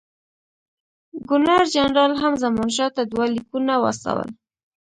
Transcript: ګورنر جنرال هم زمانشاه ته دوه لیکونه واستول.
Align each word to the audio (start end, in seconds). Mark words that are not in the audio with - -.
ګورنر 1.29 1.63
جنرال 1.73 2.11
هم 2.21 2.33
زمانشاه 2.43 2.91
ته 2.95 3.01
دوه 3.11 3.25
لیکونه 3.35 3.73
واستول. 3.79 4.29